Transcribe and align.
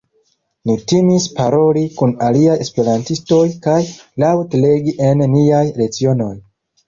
Ni 0.69 0.75
timis 0.91 1.25
paroli 1.39 1.83
kun 1.99 2.13
aliaj 2.29 2.55
esperantistoj 2.63 3.43
kaj 3.67 3.77
laŭt-legi 4.25 4.95
en 5.09 5.23
niaj 5.37 5.63
lecionoj. 5.83 6.33